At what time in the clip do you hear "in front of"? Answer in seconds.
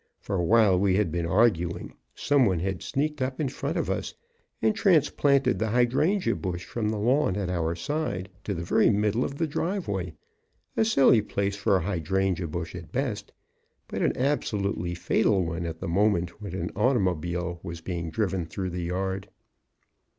3.39-3.87